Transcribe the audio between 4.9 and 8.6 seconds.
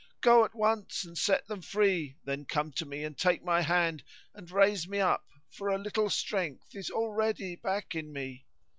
up, for a little strength is already back in me."